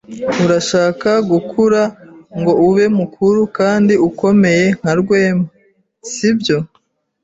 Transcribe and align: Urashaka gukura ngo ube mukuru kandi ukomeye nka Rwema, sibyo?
Urashaka 0.43 1.09
gukura 1.31 1.81
ngo 2.39 2.51
ube 2.67 2.85
mukuru 2.99 3.41
kandi 3.57 3.93
ukomeye 4.09 4.65
nka 4.79 4.91
Rwema, 4.99 5.45
sibyo? 6.11 6.57